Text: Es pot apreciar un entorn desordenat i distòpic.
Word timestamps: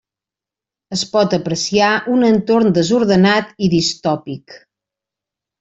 Es 0.95 1.03
pot 1.11 1.35
apreciar 1.37 1.91
un 2.15 2.27
entorn 2.29 2.73
desordenat 2.79 3.55
i 3.67 3.73
distòpic. 3.75 4.61